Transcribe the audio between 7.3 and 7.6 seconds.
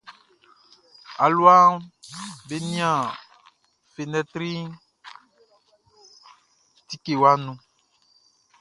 nu.